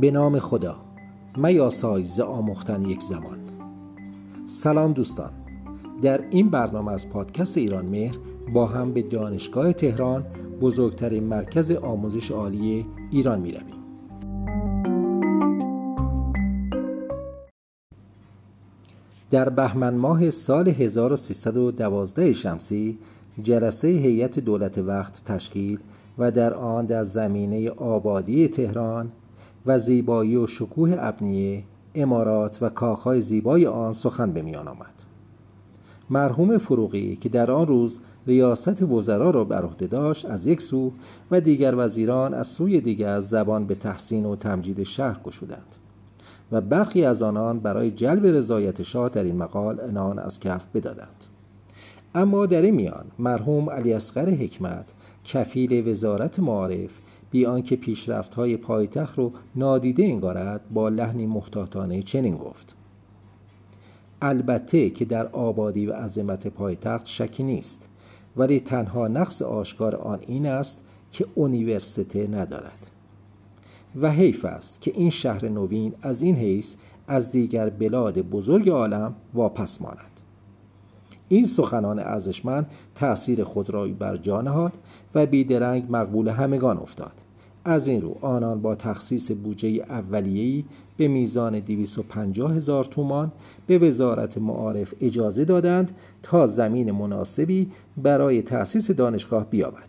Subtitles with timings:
[0.00, 0.76] به نام خدا
[1.36, 3.38] میاسای ز آموختن یک زمان
[4.46, 5.30] سلام دوستان
[6.02, 8.18] در این برنامه از پادکست ایران مهر
[8.52, 10.24] با هم به دانشگاه تهران
[10.60, 13.76] بزرگترین مرکز آموزش عالی ایران می رویم.
[19.30, 22.98] در بهمن ماه سال 1312 شمسی
[23.42, 25.78] جلسه هیئت دولت وقت تشکیل
[26.18, 29.12] و در آن در زمینه آبادی تهران
[29.66, 31.62] و زیبایی و شکوه ابنیه
[31.94, 35.02] امارات و کاخهای زیبای آن سخن به میان آمد.
[36.10, 40.92] مرحوم فروغی که در آن روز ریاست وزرا را بر عهده داشت از یک سو
[41.30, 45.76] و دیگر وزیران از سوی دیگر زبان به تحسین و تمجید شهر گشودند
[46.52, 51.24] و برخی از آنان برای جلب رضایت شاه در این مقال انان از کف بدادند.
[52.14, 54.84] اما در این میان مرحوم علی اصغر حکمت
[55.24, 56.90] کفیل وزارت معارف
[57.36, 62.74] بی آنکه پیشرفت های پایتخت رو نادیده انگارد با لحنی محتاطانه چنین گفت.
[64.22, 67.88] البته که در آبادی و عظمت پایتخت شکی نیست
[68.36, 72.86] ولی تنها نقص آشکار آن این است که اونیورسیته ندارد.
[74.00, 76.76] و حیف است که این شهر نوین از این حیث
[77.08, 80.20] از دیگر بلاد بزرگ عالم واپس ماند.
[81.28, 84.72] این سخنان ارزشمند تأثیر خود را بر جا نهاد
[85.14, 87.25] و بیدرنگ مقبول همگان افتاد.
[87.68, 90.64] از این رو آنان با تخصیص بودجه اولیه‌ای
[90.96, 93.32] به میزان 250 هزار تومان
[93.66, 99.88] به وزارت معارف اجازه دادند تا زمین مناسبی برای تأسیس دانشگاه بیابد.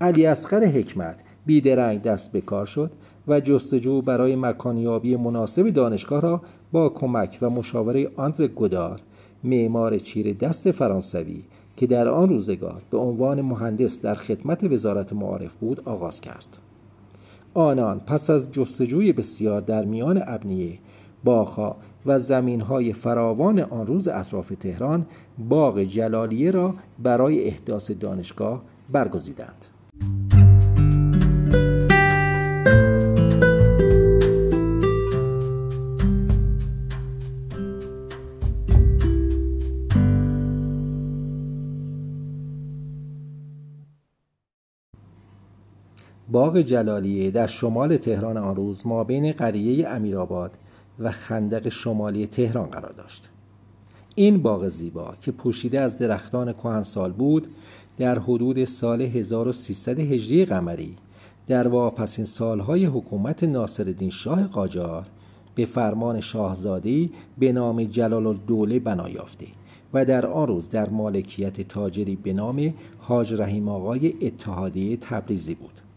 [0.00, 2.90] علی اصغر حکمت بیدرنگ دست به کار شد
[3.28, 9.00] و جستجو برای مکانیابی مناسب دانشگاه را با کمک و مشاوره آندر گودار
[9.44, 11.42] معمار چیر دست فرانسوی
[11.80, 16.58] که در آن روزگار به عنوان مهندس در خدمت وزارت معارف بود آغاز کرد.
[17.54, 20.78] آنان پس از جستجوی بسیار در میان ابنیه
[21.24, 25.06] باغها و زمینهای فراوان آن روز اطراف تهران
[25.38, 28.62] باغ جلالیه را برای احداث دانشگاه
[28.92, 29.66] برگزیدند.
[46.50, 50.58] باغ جلالیه در شمال تهران آن روز ما بین قریه امیرآباد
[50.98, 53.30] و خندق شمالی تهران قرار داشت.
[54.14, 57.46] این باغ زیبا که پوشیده از درختان کهنسال بود
[57.98, 60.96] در حدود سال 1300 هجری قمری
[61.46, 65.06] در واپسین سالهای حکومت ناصرالدین شاه قاجار
[65.54, 69.46] به فرمان شاهزادی به نام جلال الدوله بنا یافته
[69.94, 75.89] و در آن روز در مالکیت تاجری به نام حاج رحیم آقای اتحادیه تبریزی بود.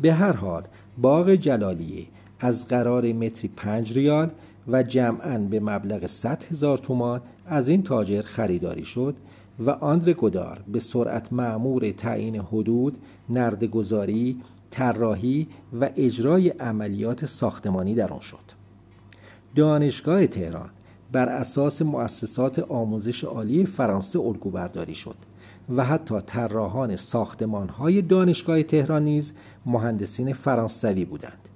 [0.00, 0.62] به هر حال
[0.98, 2.06] باغ جلالیه
[2.40, 4.30] از قرار متری پنج ریال
[4.68, 9.16] و جمعا به مبلغ 100 هزار تومان از این تاجر خریداری شد
[9.58, 14.40] و آندر گدار به سرعت معمور تعیین حدود، نردگذاری،
[14.70, 15.48] طراحی
[15.80, 18.60] و اجرای عملیات ساختمانی در آن شد.
[19.54, 20.70] دانشگاه تهران
[21.12, 25.16] بر اساس مؤسسات آموزش عالی فرانسه الگو برداری شد
[25.76, 29.32] و حتی طراحان ساختمانهای دانشگاه تهران نیز
[29.66, 31.48] مهندسین فرانسوی بودند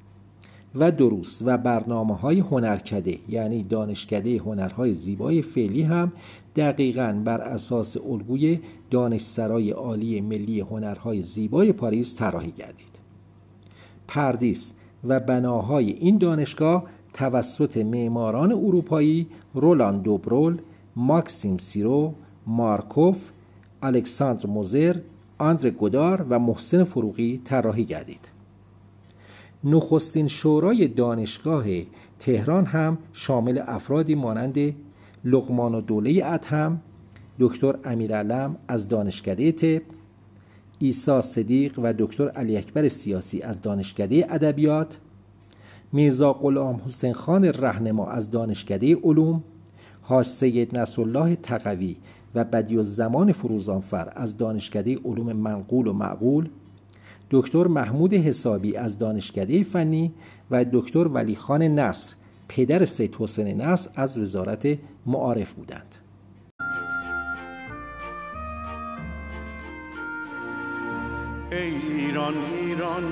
[0.75, 6.13] و دروس و برنامه های هنرکده یعنی دانشکده هنرهای زیبای فعلی هم
[6.57, 8.61] دقیقا بر اساس الگوی
[8.91, 12.95] دانشسرای عالی ملی هنرهای زیبای پاریس طراحی گردید.
[14.09, 14.73] پردیس
[15.05, 20.59] و بناهای این دانشگاه توسط معماران اروپایی رولان دوبرول،
[20.97, 22.15] ماکسیم سیرو،
[22.47, 23.31] مارکوف
[23.85, 24.97] الکساندر موزر،
[25.39, 28.29] آندر گودار و محسن فروغی طراحی گردید.
[29.65, 31.65] نخستین شورای دانشگاه
[32.19, 34.75] تهران هم شامل افرادی مانند
[35.25, 36.81] لقمان و دوله ادهم،
[37.39, 39.83] دکتر امیرعلم از دانشکده طب،
[40.79, 44.99] ایسا صدیق و دکتر علی اکبر سیاسی از دانشکده ادبیات،
[45.93, 49.43] میرزا غلام حسین خان رهنما از دانشکده علوم،
[50.03, 51.97] حاج سید نصرالله تقوی
[52.35, 56.49] و بدی زمان فروزانفر از دانشکده علوم منقول و معقول
[57.31, 60.13] دکتر محمود حسابی از دانشکده فنی
[60.51, 62.17] و دکتر ولیخان نصر
[62.49, 65.97] پدر سید حسین نصر از وزارت معارف بودند.
[71.53, 73.03] ای ایران ایران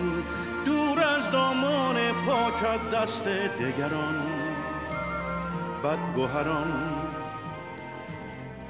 [0.67, 1.97] دور از دامان
[2.27, 3.25] پاکت دست
[3.61, 4.15] دگران
[5.85, 7.02] بدگوهران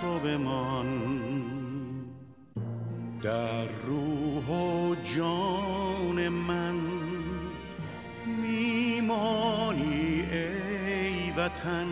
[0.00, 0.88] تو بمان.
[3.22, 6.80] در روح و جان من
[8.42, 11.86] میمانی ای وطن.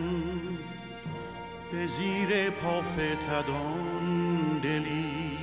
[1.71, 4.05] به زیر پافتدان
[4.63, 5.37] دلی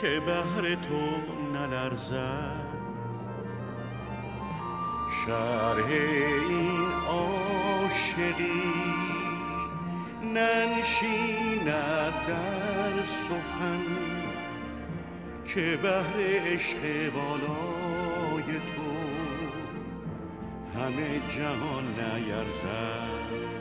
[0.00, 1.20] که بهر تو
[1.54, 2.64] نلرزد.
[5.26, 5.86] شرح
[6.48, 8.62] این عاشقی
[10.34, 11.66] ننشیند
[12.28, 13.82] در سخن
[15.44, 16.16] که بهر
[16.46, 16.76] عشق
[17.14, 18.94] والای تو
[20.80, 23.53] همه جهان نیرزد.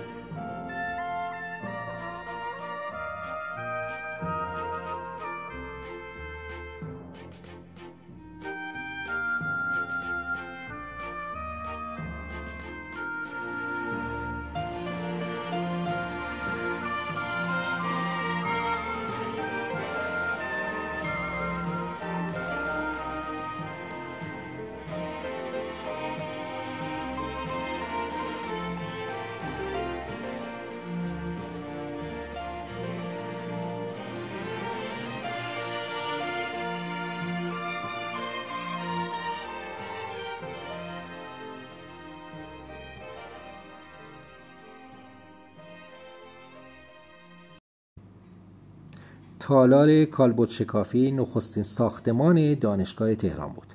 [49.45, 53.73] تالار کالبد شکافی نخستین ساختمان دانشگاه تهران بود.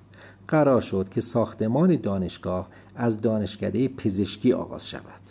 [0.48, 5.22] قرار شد که ساختمان دانشگاه از دانشکده پزشکی آغاز شود.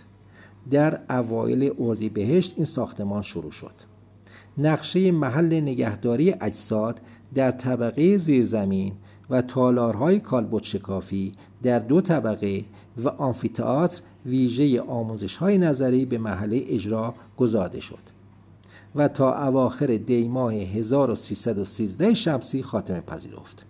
[0.72, 3.74] در اوایل اردیبهشت این ساختمان شروع شد.
[4.58, 7.02] نقشه محل نگهداری اجساد
[7.34, 8.94] در طبقه زیرزمین
[9.30, 11.32] و تالارهای کالبد شکافی
[11.64, 12.66] در دو طبقه
[12.98, 18.17] و آمفیتئاتر ویژه آموزش های نظری به محله اجرا گذارده شد.
[18.96, 23.66] و تا اواخر دی ماه 1313 شمسی خاتمه پذیرفت.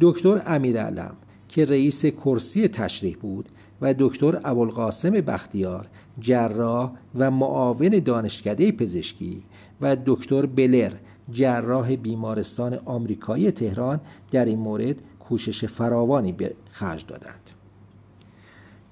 [0.00, 1.16] دکتر امیرعلم
[1.48, 3.48] که رئیس کرسی تشریح بود
[3.80, 5.86] و دکتر ابوالقاسم بختیار
[6.20, 9.42] جراح و معاون دانشکده پزشکی
[9.80, 10.92] و دکتر بلر
[11.30, 14.00] جراح بیمارستان آمریکایی تهران
[14.30, 17.50] در این مورد کوشش فراوانی به خرج دادند.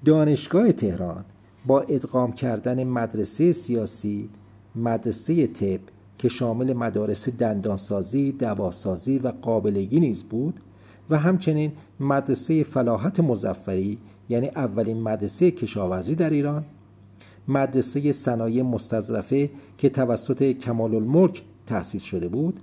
[0.05, 1.25] دانشگاه تهران
[1.65, 4.29] با ادغام کردن مدرسه سیاسی
[4.79, 5.79] مدرسه طب
[6.17, 10.59] که شامل مدارس دندانسازی، دواسازی و قابلگی نیز بود
[11.09, 13.97] و همچنین مدرسه فلاحت مزفری
[14.29, 16.65] یعنی اولین مدرسه کشاورزی در ایران
[17.47, 22.59] مدرسه صنایع مستظرفه که توسط کمال الملک تأسیس شده بود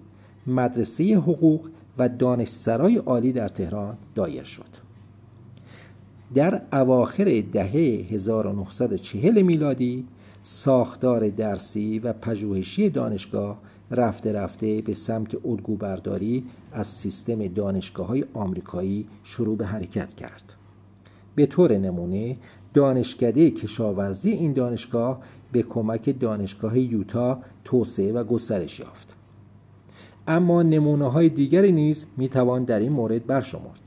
[0.47, 1.69] مدرسه حقوق
[1.99, 4.87] و دانشسرای عالی در تهران دایر شد.
[6.35, 10.05] در اواخر دهه 1940 میلادی
[10.49, 13.59] ساختار درسی و پژوهشی دانشگاه
[13.91, 20.55] رفته رفته به سمت الگوبرداری از سیستم دانشگاه های آمریکایی شروع به حرکت کرد.
[21.35, 22.37] به طور نمونه
[22.75, 25.21] دانشکده کشاورزی این دانشگاه
[25.53, 29.17] به کمک دانشگاه یوتا توسعه و گسترش یافت.
[30.27, 33.81] اما نمونه های دیگری نیز می توان در این مورد برشمرد.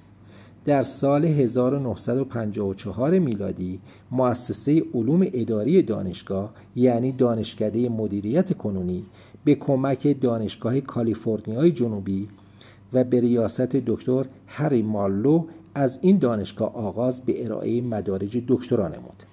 [0.66, 3.80] در سال 1954 میلادی
[4.12, 9.06] مؤسسه علوم اداری دانشگاه یعنی دانشکده مدیریت کنونی
[9.44, 12.28] به کمک دانشگاه کالیفرنیای جنوبی
[12.94, 19.24] و به ریاست دکتر هری مارلو از این دانشگاه آغاز به ارائه مدارج دکترا نمود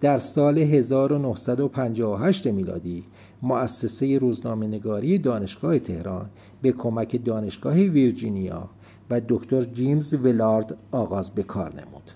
[0.00, 3.04] در سال 1958 میلادی
[3.42, 6.30] مؤسسه روزنامه نگاری دانشگاه تهران
[6.62, 8.68] به کمک دانشگاه ویرجینیا
[9.10, 12.10] و دکتر جیمز ولارد آغاز به کار نمود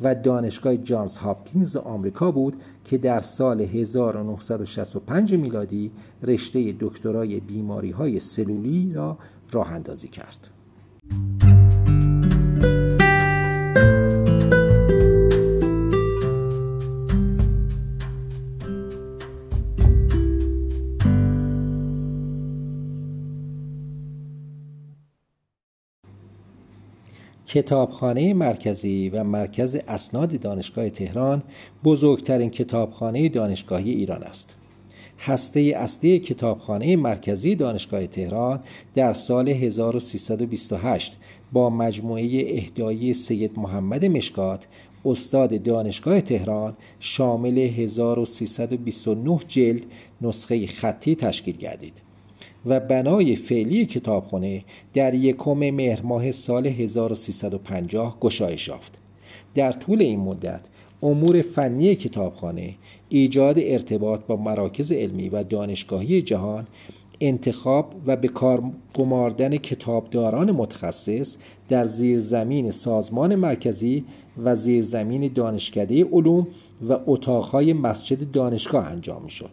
[0.00, 5.90] و دانشگاه جانز هاپکینز آمریکا بود که در سال 1965 میلادی
[6.22, 9.18] رشته دکترای بیماری های سلولی را
[9.52, 10.50] راه اندازی کرد.
[27.52, 31.42] کتابخانه مرکزی و مرکز اسناد دانشگاه تهران
[31.84, 34.56] بزرگترین کتابخانه دانشگاهی ایران است.
[35.18, 38.60] هسته اصلی کتابخانه مرکزی دانشگاه تهران
[38.94, 41.16] در سال 1328
[41.52, 44.66] با مجموعه اهدایی سید محمد مشکات
[45.04, 49.86] استاد دانشگاه تهران شامل 1329 جلد
[50.20, 52.11] نسخه خطی تشکیل گردید
[52.66, 54.64] و بنای فعلی کتابخانه
[54.94, 58.98] در یکم مهر ماه سال 1350 گشایش یافت
[59.54, 60.60] در طول این مدت
[61.02, 62.74] امور فنی کتابخانه
[63.08, 66.66] ایجاد ارتباط با مراکز علمی و دانشگاهی جهان
[67.20, 68.62] انتخاب و به کار
[68.94, 71.36] گماردن کتابداران متخصص
[71.68, 74.04] در زیرزمین سازمان مرکزی
[74.44, 76.46] و زیرزمین دانشکده علوم
[76.88, 79.50] و اتاقهای مسجد دانشگاه انجام می شد.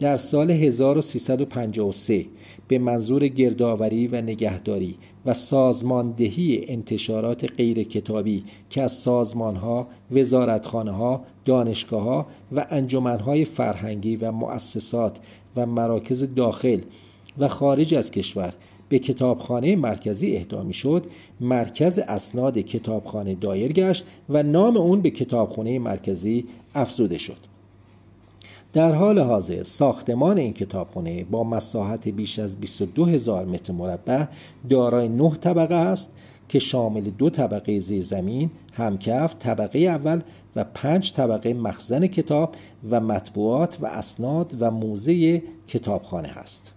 [0.00, 2.26] در سال 1353
[2.68, 12.26] به منظور گردآوری و نگهداری و سازماندهی انتشارات غیر کتابی که از سازمانها، وزارتخانه دانشگاه
[12.52, 15.16] و انجمنهای فرهنگی و مؤسسات
[15.56, 16.80] و مراکز داخل
[17.38, 18.54] و خارج از کشور
[18.88, 21.06] به کتابخانه مرکزی اهدا می شد
[21.40, 27.57] مرکز اسناد کتابخانه دایر گشت و نام اون به کتابخانه مرکزی افزوده شد.
[28.72, 34.24] در حال حاضر ساختمان این کتابخانه با مساحت بیش از 22 هزار متر مربع
[34.70, 36.12] دارای نه طبقه است
[36.48, 40.20] که شامل دو طبقه زیرزمین، همکف، طبقه اول
[40.56, 42.54] و پنج طبقه مخزن کتاب
[42.90, 46.74] و مطبوعات و اسناد و موزه کتابخانه است.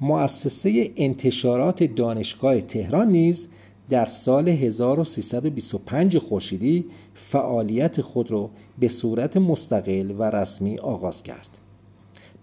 [0.00, 3.48] مؤسسه انتشارات دانشگاه تهران نیز
[3.88, 11.58] در سال 1325 خورشیدی فعالیت خود را به صورت مستقل و رسمی آغاز کرد.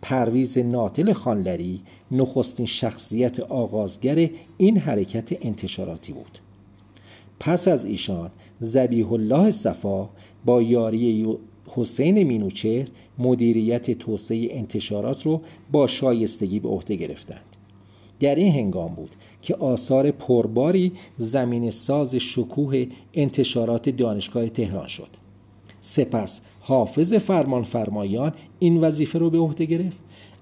[0.01, 6.39] پرویز ناطل خانلری نخستین شخصیت آغازگر این حرکت انتشاراتی بود.
[7.39, 10.09] پس از ایشان زبیح الله صفا
[10.45, 11.37] با یاری
[11.67, 12.87] حسین مینوچهر
[13.19, 17.54] مدیریت توسعه انتشارات رو با شایستگی به عهده گرفتند.
[18.19, 25.09] در این هنگام بود که آثار پرباری زمین ساز شکوه انتشارات دانشگاه تهران شد.
[25.79, 29.97] سپس حافظ فرمان فرمایان این وظیفه رو به عهده گرفت.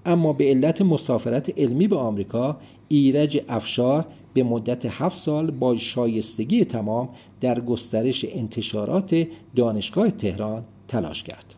[0.06, 2.56] اما به علت مسافرت علمی به آمریکا
[2.88, 7.08] ایرج افشار به مدت هفت سال با شایستگی تمام
[7.40, 9.26] در گسترش انتشارات
[9.56, 11.54] دانشگاه تهران تلاش کرد.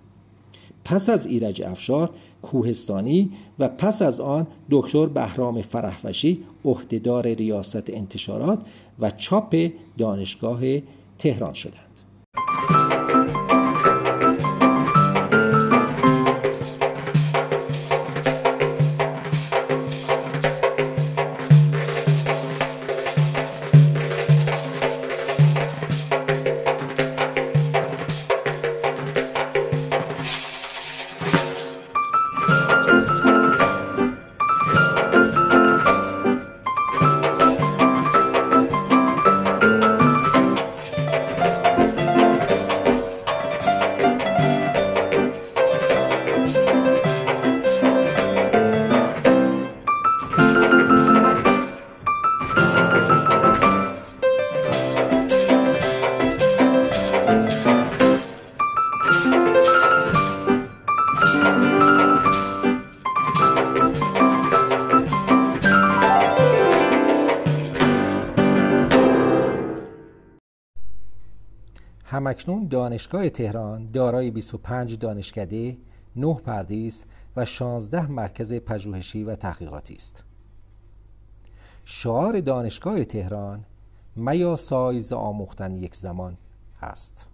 [0.87, 2.11] پس از ایرج افشار
[2.43, 8.59] کوهستانی و پس از آن دکتر بهرام فرحوشی عهدهدار ریاست انتشارات
[8.99, 10.61] و چاپ دانشگاه
[11.19, 11.86] تهران شدند.
[72.17, 75.77] همکنون دانشگاه تهران دارای 25 دانشکده،
[76.17, 77.05] 9 پردیس
[77.37, 80.25] و 16 مرکز پژوهشی و تحقیقاتی است.
[81.85, 83.65] شعار دانشگاه تهران
[84.17, 86.37] میا سایز آموختن یک زمان
[86.81, 87.29] هست.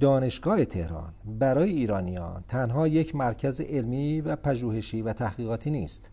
[0.00, 6.10] دانشگاه تهران برای ایرانیان تنها یک مرکز علمی و پژوهشی و تحقیقاتی نیست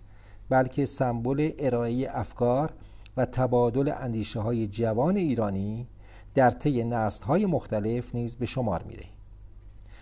[0.49, 2.73] بلکه سمبل ارائه افکار
[3.17, 5.87] و تبادل اندیشه های جوان ایرانی
[6.35, 9.05] در طی نسل های مختلف نیز به شمار میره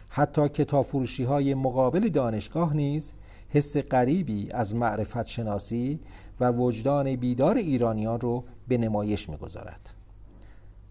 [0.09, 3.13] حتی کتاب فروشی های مقابل دانشگاه نیز
[3.49, 5.99] حس غریبی از معرفت شناسی
[6.39, 9.93] و وجدان بیدار ایرانیان رو به نمایش می‌گذارد.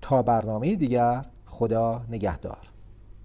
[0.00, 2.58] تا برنامه دیگر خدا نگهدار.